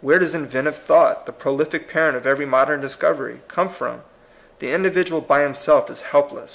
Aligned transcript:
Where 0.00 0.18
does 0.18 0.34
inventive 0.34 0.76
thought, 0.78 1.26
the 1.26 1.34
prolific 1.34 1.86
parent 1.86 2.16
of 2.16 2.26
every 2.26 2.46
modern 2.46 2.80
discovery, 2.80 3.42
come 3.46 3.68
from? 3.68 4.04
The 4.58 4.72
individual 4.72 5.20
by 5.20 5.42
himself 5.42 5.90
is 5.90 6.00
helpless. 6.00 6.54